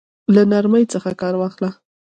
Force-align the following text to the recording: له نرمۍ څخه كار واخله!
له 0.33 0.41
نرمۍ 0.51 0.85
څخه 0.93 1.09
كار 1.21 1.33
واخله! 1.37 1.69